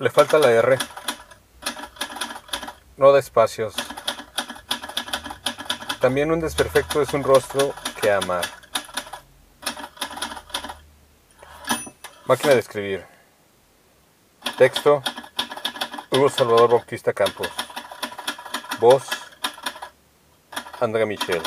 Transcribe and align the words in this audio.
Le 0.00 0.08
falta 0.08 0.38
la 0.38 0.50
R. 0.50 0.78
No 2.96 3.12
da 3.12 3.18
espacios. 3.18 3.74
También 6.00 6.32
un 6.32 6.40
desperfecto 6.40 7.02
es 7.02 7.12
un 7.12 7.22
rostro 7.22 7.74
que 8.00 8.10
amar. 8.10 8.46
Máquina 12.24 12.54
de 12.54 12.60
escribir. 12.60 13.04
Texto. 14.56 15.02
Hugo 16.10 16.30
Salvador 16.30 16.70
Bautista 16.70 17.12
Campos. 17.12 17.50
Voz. 18.80 19.06
Andrea 20.80 21.04
Michel. 21.04 21.42